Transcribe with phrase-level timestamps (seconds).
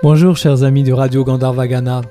[0.00, 2.02] Bonjour chers amis de Radio Gandharvagana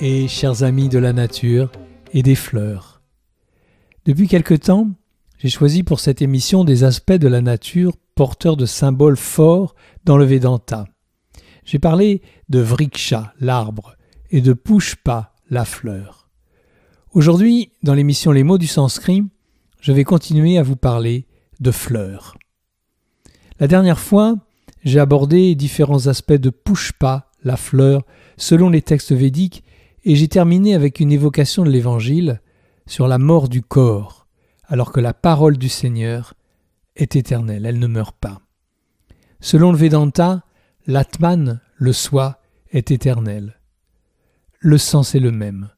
[0.00, 1.72] et chers amis de la nature
[2.12, 3.02] et des fleurs.
[4.04, 4.90] Depuis quelque temps,
[5.38, 9.74] j'ai choisi pour cette émission des aspects de la nature porteurs de symboles forts
[10.04, 10.86] dans le Vedanta.
[11.64, 13.96] J'ai parlé de Vriksha, l'arbre,
[14.30, 16.30] et de Pushpa, la fleur.
[17.10, 19.24] Aujourd'hui, dans l'émission Les mots du sanskrit,
[19.80, 21.26] je vais continuer à vous parler
[21.58, 22.36] de fleurs.
[23.58, 24.36] La dernière fois,
[24.86, 28.02] j'ai abordé différents aspects de Pushpa, la fleur,
[28.36, 29.62] selon les textes védiques,
[30.04, 32.40] et j'ai terminé avec une évocation de l'Évangile
[32.86, 34.26] sur la mort du corps,
[34.64, 36.34] alors que la parole du Seigneur
[36.96, 38.40] est éternelle, elle ne meurt pas.
[39.40, 40.42] Selon le Vedanta,
[40.88, 42.40] l'Atman, le soi,
[42.72, 43.60] est éternel.
[44.58, 45.70] Le sens est le même.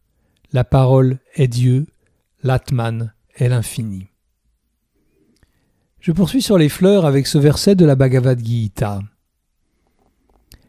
[0.53, 1.87] La parole est Dieu,
[2.43, 4.07] l'Atman est l'infini.
[6.01, 9.01] Je poursuis sur les fleurs avec ce verset de la Bhagavad Gita.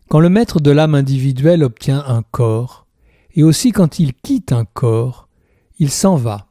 [0.09, 2.87] Quand le maître de l'âme individuelle obtient un corps,
[3.35, 5.29] et aussi quand il quitte un corps,
[5.77, 6.47] il s'en va,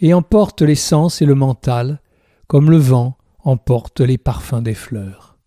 [0.00, 2.00] et emporte les sens et le mental,
[2.48, 5.38] comme le vent emporte les parfums des fleurs.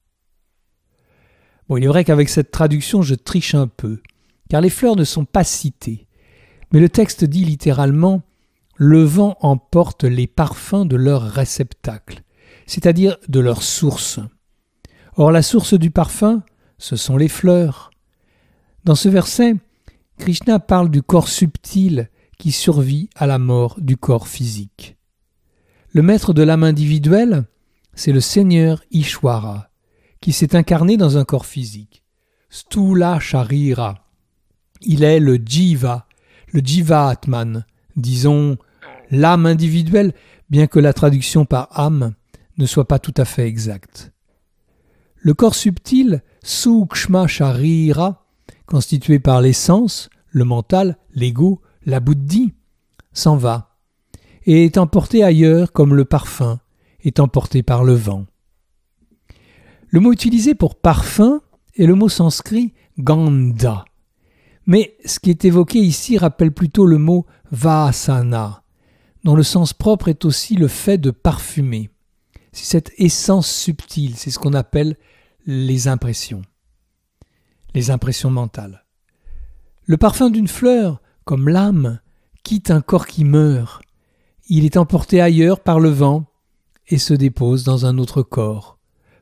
[1.68, 4.02] Bon, il est vrai qu'avec cette traduction je triche un peu,
[4.50, 6.08] car les fleurs ne sont pas citées,
[6.72, 8.22] mais le texte dit littéralement
[8.76, 12.24] Le vent emporte les parfums de leur réceptacle
[12.66, 14.20] c'est-à-dire de leur source.
[15.16, 16.44] Or la source du parfum,
[16.78, 17.92] ce sont les fleurs.
[18.84, 19.56] Dans ce verset,
[20.18, 24.98] Krishna parle du corps subtil qui survit à la mort du corps physique.
[25.92, 27.46] Le maître de l'âme individuelle,
[27.94, 29.70] c'est le Seigneur Ishwara,
[30.22, 32.04] qui s'est incarné dans un corps physique.
[32.50, 34.06] Stula Sharira.
[34.82, 36.08] Il est le Jiva,
[36.52, 37.66] le Jiva Atman,
[37.96, 38.58] disons
[39.12, 40.14] l'âme individuelle,
[40.50, 42.14] bien que la traduction par âme
[42.58, 44.12] ne soit pas tout à fait exact.
[45.26, 48.28] Le corps subtil, Sukshma Sharira,
[48.68, 52.54] constitué par l'essence, le mental, l'ego, la buddhi,
[53.12, 53.76] s'en va,
[54.46, 56.60] et est emporté ailleurs comme le parfum
[57.04, 58.28] est emporté par le vent.
[59.88, 61.42] Le mot utilisé pour parfum
[61.76, 63.84] est le mot sanskrit ganda.
[64.68, 68.62] Mais ce qui est évoqué ici rappelle plutôt le mot vasana,
[69.24, 71.90] dont le sens propre est aussi le fait de parfumer
[72.56, 74.96] c'est cette essence subtile, c'est ce qu'on appelle
[75.46, 76.42] les impressions,
[77.74, 78.86] les impressions mentales.
[79.86, 82.00] Le parfum d'une fleur, comme l'âme,
[82.44, 83.84] quitte un corps qui meurt,
[84.48, 86.26] il est emporté ailleurs par le vent
[86.88, 88.80] et se dépose dans un autre corps,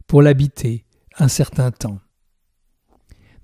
[0.08, 0.86] pour l'habiter
[1.18, 2.00] un certain temps.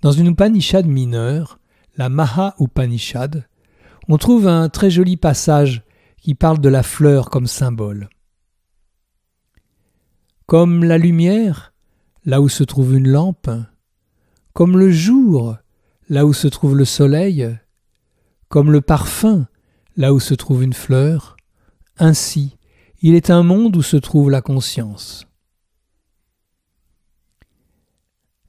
[0.02, 1.60] Dans une Upanishad mineure,
[1.98, 3.48] la Maha Upanishad,
[4.08, 5.84] on trouve un très joli passage
[6.22, 8.10] qui parle de la fleur comme symbole.
[10.46, 11.69] Comme la lumière,
[12.30, 13.50] là où se trouve une lampe,
[14.54, 15.58] comme le jour,
[16.10, 17.58] là où se trouve le soleil,
[18.50, 19.48] comme le parfum,
[19.98, 21.38] là où se trouve une fleur,
[21.98, 22.56] ainsi
[23.02, 25.26] il est un monde où se trouve la conscience.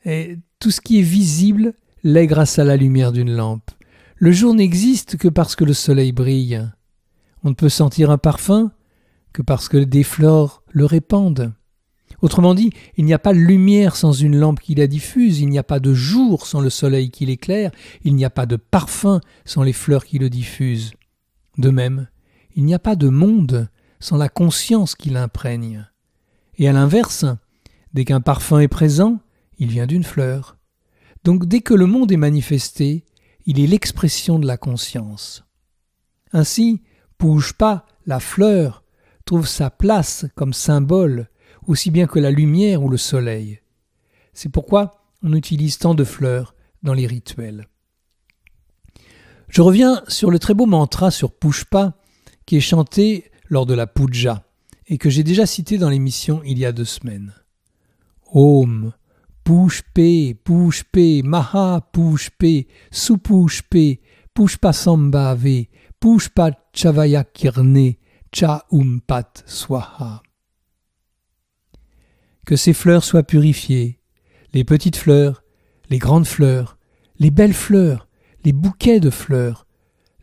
[0.04, 3.70] Et tout ce qui est visible l'est grâce à la lumière d'une lampe.
[4.16, 6.70] Le jour n'existe que parce que le soleil brille.
[7.44, 8.72] On ne peut sentir un parfum
[9.32, 11.54] que parce que des fleurs le répandent.
[12.22, 15.48] Autrement dit, il n'y a pas de lumière sans une lampe qui la diffuse, il
[15.48, 17.70] n'y a pas de jour sans le soleil qui l'éclaire,
[18.04, 20.92] il n'y a pas de parfum sans les fleurs qui le diffusent.
[21.56, 22.09] De même,
[22.54, 23.69] il n'y a pas de monde
[24.00, 25.88] sans la conscience qui l'imprègne.
[26.56, 27.25] Et à l'inverse,
[27.94, 29.20] dès qu'un parfum est présent,
[29.59, 30.59] il vient d'une fleur.
[31.25, 33.04] Donc dès que le monde est manifesté,
[33.47, 35.44] il est l'expression de la conscience.
[36.32, 36.82] Ainsi,
[37.59, 38.82] pas la fleur,
[39.25, 41.28] trouve sa place comme symbole
[41.70, 43.60] aussi bien que la lumière ou le soleil.
[44.32, 47.69] C'est pourquoi on utilise tant de fleurs dans les rituels.
[49.48, 51.94] Je reviens sur le très beau mantra sur Pushpa
[52.44, 54.44] qui est chanté lors de la puja
[54.88, 57.34] et que j'ai déjà cité dans l'émission il y a deux semaines.
[58.32, 58.92] Om,
[59.44, 64.00] Pushpe, Pushpe, Maha Pushpe, Supushpe,
[64.34, 65.66] Pushpa Sambhave,
[66.00, 67.97] Pushpa Chavaya Kirne,
[68.33, 70.22] Cha Umpat Swaha
[72.50, 74.00] que ces fleurs soient purifiées,
[74.54, 75.44] les petites fleurs,
[75.88, 76.78] les grandes fleurs,
[77.20, 78.08] les belles fleurs,
[78.44, 79.68] les bouquets de fleurs,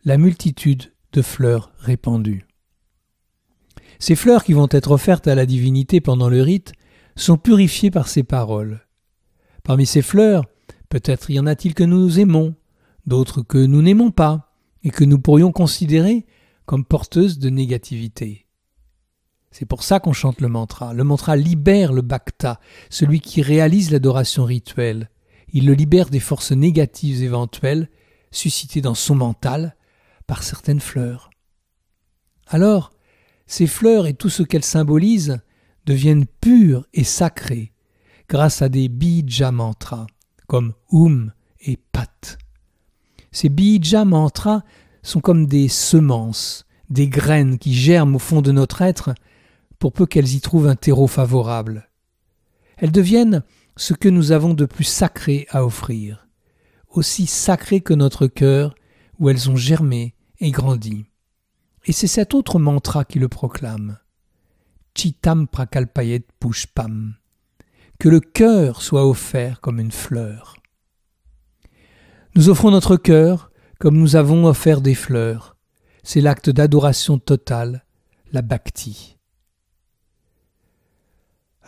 [0.04, 2.46] la multitude de fleurs répandues.
[3.98, 6.74] Ces fleurs qui vont être offertes à la divinité pendant le rite
[7.16, 8.86] sont purifiées par ces paroles.
[9.64, 10.44] Parmi ces fleurs,
[10.90, 12.54] peut-être y en a-t-il que nous aimons,
[13.06, 14.52] d'autres que nous n'aimons pas,
[14.84, 16.26] et que nous pourrions considérer
[16.66, 18.47] comme porteuses de négativité.
[19.58, 20.94] C'est pour ça qu'on chante le mantra.
[20.94, 22.60] Le mantra libère le bhakta,
[22.90, 25.10] celui qui réalise l'adoration rituelle.
[25.52, 27.90] il le libère des forces négatives éventuelles
[28.30, 29.74] suscitées dans son mental
[30.28, 31.30] par certaines fleurs.
[32.46, 32.92] Alors,
[33.48, 35.40] ces fleurs et tout ce qu'elles symbolisent
[35.86, 37.72] deviennent pures et sacrées
[38.28, 40.06] grâce à des bija mantras
[40.46, 41.32] comme Oum
[41.62, 42.38] et Pat.
[43.32, 44.62] Ces bija mantras
[45.02, 49.14] sont comme des semences, des graines qui germent au fond de notre être
[49.78, 51.88] pour peu qu'elles y trouvent un terreau favorable.
[52.76, 53.42] Elles deviennent
[53.76, 56.28] ce que nous avons de plus sacré à offrir,
[56.88, 58.74] aussi sacré que notre cœur
[59.18, 61.06] où elles ont germé et grandi.
[61.84, 63.98] Et c'est cet autre mantra qui le proclame.
[64.96, 67.14] Chitam prakalpayet pushpam.
[67.98, 70.56] Que le cœur soit offert comme une fleur.
[72.34, 75.56] Nous offrons notre cœur comme nous avons offert des fleurs.
[76.02, 77.84] C'est l'acte d'adoration totale,
[78.32, 79.17] la bhakti.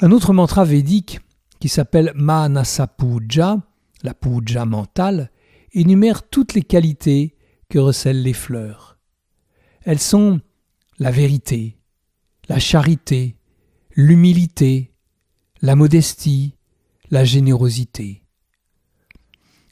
[0.03, 1.21] Un autre mantra védique,
[1.59, 3.59] qui s'appelle Manasa Puja,
[4.03, 5.31] la puja mentale,
[5.73, 7.37] énumère toutes les qualités
[7.69, 8.99] que recèlent les fleurs.
[9.83, 10.41] Elles sont
[10.99, 11.79] la vérité,
[12.49, 13.37] la charité,
[13.95, 14.95] l'humilité,
[15.61, 16.57] la modestie,
[17.11, 18.23] la générosité.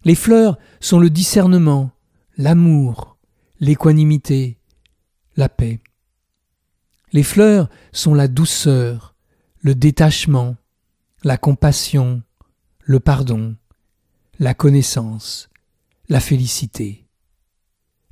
[0.04, 1.90] Les fleurs sont le discernement,
[2.36, 3.16] l'amour,
[3.60, 4.60] l'équanimité,
[5.36, 5.80] la paix.
[7.12, 9.14] Les fleurs sont la douceur,
[9.60, 10.56] le détachement,
[11.24, 12.22] la compassion,
[12.80, 13.56] le pardon,
[14.38, 15.48] la connaissance,
[16.08, 17.06] la félicité.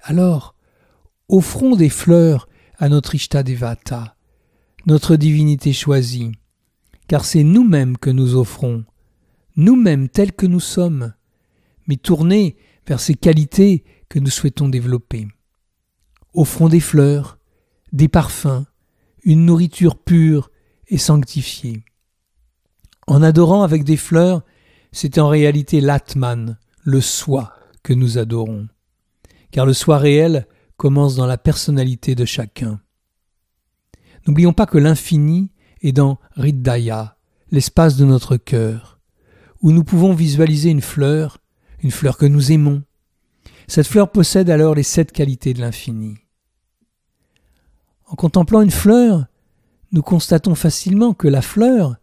[0.00, 0.54] Alors,
[1.28, 2.48] offrons des fleurs
[2.78, 4.16] à notre Ishtadevata,
[4.86, 6.32] notre divinité choisie,
[7.08, 8.84] car c'est nous-mêmes que nous offrons,
[9.54, 11.14] nous-mêmes tels que nous sommes,
[11.86, 12.56] mais tournés
[12.86, 15.28] vers ces qualités que nous souhaitons développer.
[16.34, 17.38] Offrons des fleurs,
[17.92, 18.66] des parfums,
[19.22, 20.50] une nourriture pure
[20.88, 21.84] et sanctifiée.
[23.06, 24.42] En adorant avec des fleurs,
[24.92, 27.52] c'est en réalité l'Atman, le soi,
[27.82, 28.68] que nous adorons.
[29.50, 30.46] Car le soi réel
[30.76, 32.80] commence dans la personnalité de chacun.
[34.26, 35.52] N'oublions pas que l'infini
[35.82, 37.16] est dans Riddhaya,
[37.50, 38.98] l'espace de notre cœur,
[39.62, 41.38] où nous pouvons visualiser une fleur,
[41.82, 42.82] une fleur que nous aimons.
[43.68, 46.16] Cette fleur possède alors les sept qualités de l'infini.
[48.06, 49.26] En contemplant une fleur,
[49.96, 51.96] nous constatons facilement que la fleur,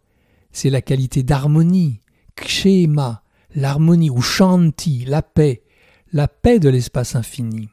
[0.50, 2.00] c'est la qualité d'harmonie,
[2.34, 3.22] kshema,
[3.54, 5.62] l'harmonie ou shanti, la paix,
[6.12, 7.68] la paix de l'espace infini.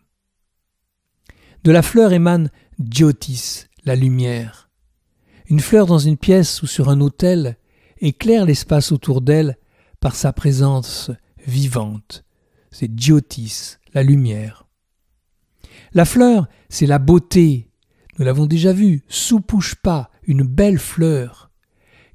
[1.64, 4.70] De la fleur émane Diotis, la lumière.
[5.48, 7.58] Une fleur dans une pièce ou sur un autel
[7.98, 9.58] éclaire l'espace autour d'elle
[10.00, 11.10] par sa présence
[11.48, 12.24] vivante.
[12.70, 14.68] C'est Diotis, la lumière.
[15.94, 17.72] La fleur, c'est la beauté.
[18.20, 21.52] Nous l'avons déjà vu, sous-pouche pas, une belle fleur.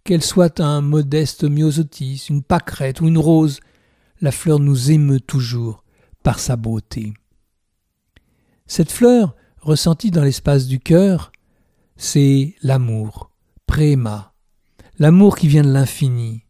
[0.02, 3.60] Qu'elle soit un modeste myosotis, une pâquerette ou une rose,
[4.20, 5.84] la fleur nous émeut toujours
[6.22, 7.12] par sa beauté.
[8.66, 11.30] Cette fleur, ressentie dans l'espace du cœur,
[11.96, 13.30] c'est l'amour,
[13.66, 14.32] préma,
[14.98, 16.44] l'amour qui vient de l'infini.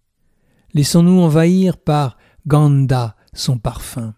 [0.73, 2.17] Laissons-nous envahir par
[2.47, 4.15] Ganda, son parfum.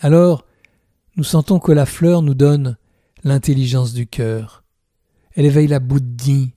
[0.00, 0.44] Alors,
[1.16, 2.76] nous sentons que la fleur nous donne
[3.22, 4.63] l'intelligence du cœur.
[5.34, 6.54] Elle éveille la bouddhi,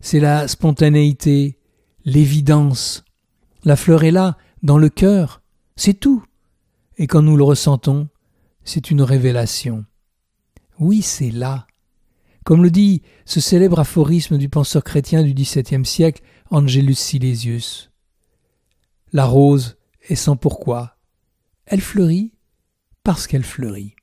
[0.00, 1.58] c'est la spontanéité,
[2.04, 3.04] l'évidence.
[3.64, 5.42] La fleur est là, dans le cœur,
[5.76, 6.24] c'est tout
[6.98, 8.08] et quand nous le ressentons,
[8.64, 9.84] c'est une révélation.
[10.78, 11.66] Oui, c'est là.
[12.44, 17.90] Comme le dit ce célèbre aphorisme du penseur chrétien du XVIIe siècle, Angelus Silesius.
[19.12, 20.96] La rose est sans pourquoi.
[21.66, 22.32] Elle fleurit
[23.04, 23.94] parce qu'elle fleurit.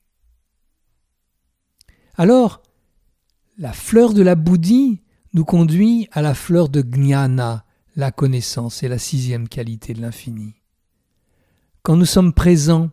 [2.16, 2.62] Alors,
[3.60, 7.64] la fleur de la bouddhie nous conduit à la fleur de gnana,
[7.94, 10.56] la connaissance et la sixième qualité de l'infini
[11.82, 12.90] quand nous sommes présents,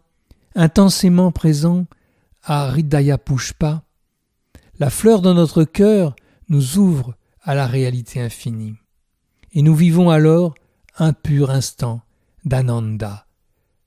[0.55, 1.85] intensément présents
[2.43, 3.83] à Ridaya Pushpa,
[4.79, 6.15] la fleur de notre cœur
[6.49, 8.75] nous ouvre à la réalité infinie.
[9.51, 10.55] Et nous vivons alors
[10.97, 12.01] un pur instant
[12.45, 13.27] d'ananda,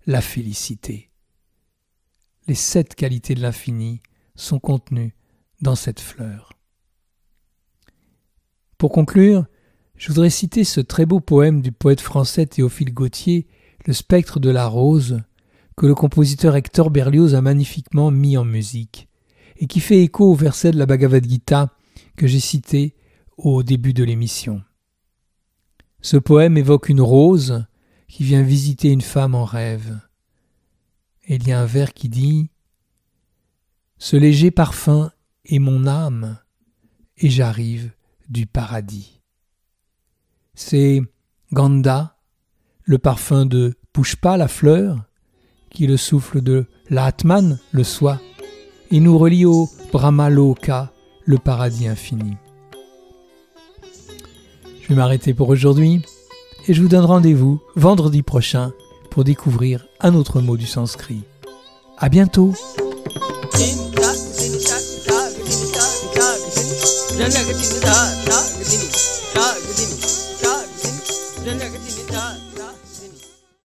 [0.06, 1.10] la félicité.
[2.46, 4.02] Les sept qualités de l'infini
[4.34, 5.14] sont contenues
[5.60, 6.52] dans cette fleur.
[8.80, 9.44] Pour conclure,
[9.98, 13.46] je voudrais citer ce très beau poème du poète français Théophile Gautier
[13.84, 15.20] le spectre de la rose,
[15.76, 19.10] que le compositeur Hector Berlioz a magnifiquement mis en musique,
[19.58, 21.76] et qui fait écho au verset de la Bhagavad Gita
[22.16, 22.94] que j'ai cité
[23.36, 24.62] au début de l'émission.
[26.00, 27.66] Ce poème évoque une rose
[28.08, 30.00] qui vient visiter une femme en rêve.
[31.26, 32.48] Et il y a un vers qui dit
[33.98, 35.12] Ce léger parfum
[35.44, 36.38] est mon âme,
[37.18, 37.92] et j'arrive
[38.30, 39.20] du paradis.
[40.54, 41.02] C'est
[41.52, 42.16] Ganda
[42.84, 45.04] le parfum de Pushpa, la fleur,
[45.70, 48.20] qui le souffle de l'Atman, le soi,
[48.90, 50.92] et nous relie au Brahmaloka,
[51.24, 52.36] le paradis infini.
[54.82, 56.02] Je vais m'arrêter pour aujourd'hui
[56.66, 58.72] et je vous donne rendez-vous vendredi prochain
[59.10, 61.22] pour découvrir un autre mot du sanskrit.
[61.98, 62.54] À bientôt!
[67.20, 67.96] जनक दिन दा
[68.28, 68.84] राग दिन
[69.36, 69.90] राग दिन
[70.44, 70.94] राग दिन
[71.44, 72.22] जनक दिन दा